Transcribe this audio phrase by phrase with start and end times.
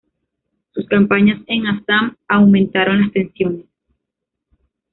[0.73, 3.67] Sus campañas en Assam aumentaron las tensiones.